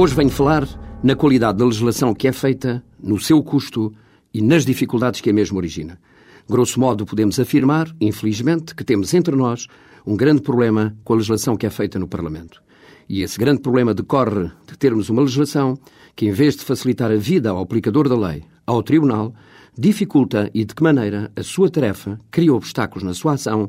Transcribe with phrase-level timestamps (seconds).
[0.00, 0.64] Hoje venho falar
[1.02, 3.92] na qualidade da legislação que é feita, no seu custo
[4.32, 5.98] e nas dificuldades que a mesma origina.
[6.48, 9.66] Grosso modo, podemos afirmar, infelizmente, que temos entre nós
[10.06, 12.62] um grande problema com a legislação que é feita no Parlamento.
[13.08, 15.76] E esse grande problema decorre de termos uma legislação
[16.14, 19.34] que, em vez de facilitar a vida ao aplicador da lei, ao Tribunal,
[19.76, 23.68] dificulta e de que maneira a sua tarefa cria obstáculos na sua ação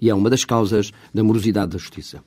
[0.00, 2.20] e é uma das causas da morosidade da justiça.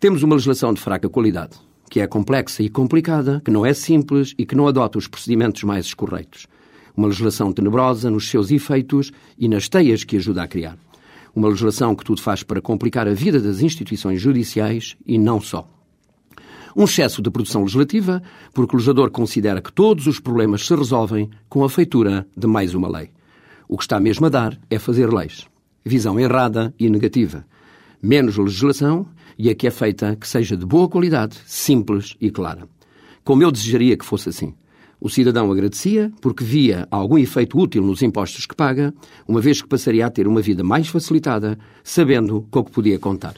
[0.00, 1.58] Temos uma legislação de fraca qualidade,
[1.90, 5.64] que é complexa e complicada, que não é simples e que não adota os procedimentos
[5.64, 6.46] mais escorreitos.
[6.96, 10.78] Uma legislação tenebrosa nos seus efeitos e nas teias que ajuda a criar.
[11.34, 15.68] Uma legislação que tudo faz para complicar a vida das instituições judiciais e não só.
[16.76, 18.22] Um excesso de produção legislativa,
[18.54, 22.72] porque o legislador considera que todos os problemas se resolvem com a feitura de mais
[22.72, 23.10] uma lei.
[23.68, 25.46] O que está mesmo a dar é fazer leis.
[25.84, 27.44] Visão errada e negativa.
[28.02, 29.06] Menos legislação
[29.38, 32.66] e a que é feita que seja de boa qualidade, simples e clara.
[33.22, 34.54] Como eu desejaria que fosse assim.
[34.98, 38.94] O cidadão agradecia porque via algum efeito útil nos impostos que paga,
[39.28, 42.98] uma vez que passaria a ter uma vida mais facilitada, sabendo com o que podia
[42.98, 43.34] contar.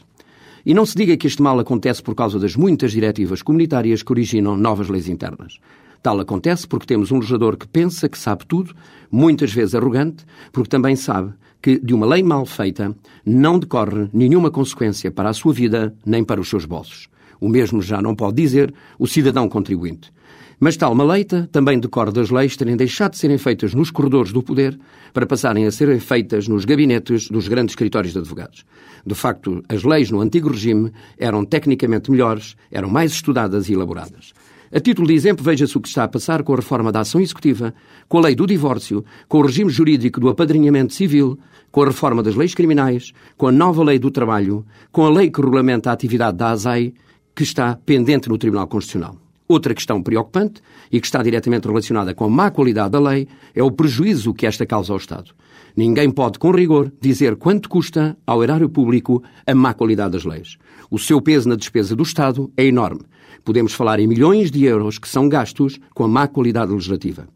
[0.64, 4.12] E não se diga que este mal acontece por causa das muitas diretivas comunitárias que
[4.12, 5.58] originam novas leis internas.
[6.00, 8.74] Tal acontece porque temos um legislador que pensa que sabe tudo,
[9.10, 14.50] muitas vezes arrogante, porque também sabe que de uma lei mal feita não decorre nenhuma
[14.50, 17.08] consequência para a sua vida nem para os seus bolsos.
[17.40, 20.12] O mesmo já não pode dizer o cidadão contribuinte.
[20.58, 24.42] Mas tal maleita também decorre das leis terem deixado de serem feitas nos corredores do
[24.42, 24.78] poder
[25.12, 28.64] para passarem a serem feitas nos gabinetes dos grandes escritórios de advogados.
[29.04, 34.32] De facto, as leis no antigo regime eram tecnicamente melhores, eram mais estudadas e elaboradas.
[34.74, 37.20] A título de exemplo, veja-se o que está a passar com a reforma da ação
[37.20, 37.74] executiva,
[38.08, 41.38] com a lei do divórcio, com o regime jurídico do apadrinhamento civil,
[41.70, 45.30] com a reforma das leis criminais, com a nova lei do trabalho, com a lei
[45.30, 46.94] que regulamenta a atividade da ASAI,
[47.34, 49.21] que está pendente no Tribunal Constitucional.
[49.52, 53.62] Outra questão preocupante e que está diretamente relacionada com a má qualidade da lei é
[53.62, 55.32] o prejuízo que esta causa ao Estado.
[55.76, 60.56] Ninguém pode, com rigor, dizer quanto custa ao erário público a má qualidade das leis.
[60.90, 63.02] O seu peso na despesa do Estado é enorme.
[63.44, 67.28] Podemos falar em milhões de euros que são gastos com a má qualidade legislativa.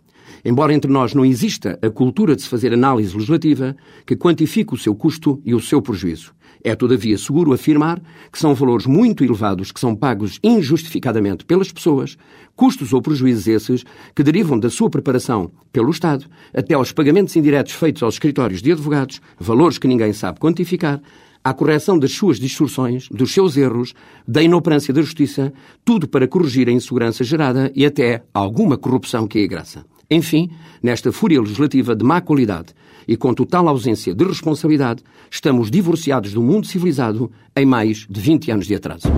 [0.49, 3.75] Embora entre nós não exista a cultura de se fazer análise legislativa
[4.07, 6.33] que quantifique o seu custo e o seu prejuízo.
[6.63, 12.17] É, todavia, seguro afirmar que são valores muito elevados que são pagos injustificadamente pelas pessoas,
[12.55, 13.85] custos ou prejuízos esses
[14.15, 18.71] que derivam da sua preparação pelo Estado, até aos pagamentos indiretos feitos aos escritórios de
[18.71, 21.03] advogados, valores que ninguém sabe quantificar,
[21.43, 23.95] à correção das suas distorções, dos seus erros,
[24.29, 25.53] da inoperância da justiça,
[25.85, 29.85] tudo para corrigir a insegurança gerada e até alguma corrupção que é graça.
[30.11, 30.51] Enfim,
[30.83, 32.75] nesta fúria legislativa de má qualidade
[33.09, 38.51] e com total ausência de responsabilidade, estamos divorciados do mundo civilizado em mais de 20
[38.51, 39.09] anos de atraso.